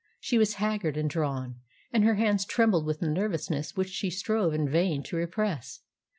She 0.19 0.39
was 0.39 0.55
haggard 0.55 0.97
and 0.97 1.07
drawn, 1.07 1.59
and 1.93 2.03
her 2.03 2.15
hands 2.15 2.43
trembled 2.43 2.87
with 2.87 3.03
nervousness 3.03 3.75
which 3.77 3.89
she 3.89 4.09
strove 4.09 4.51
in 4.51 4.67
vain 4.67 5.03
to 5.03 5.15
repress. 5.15 5.81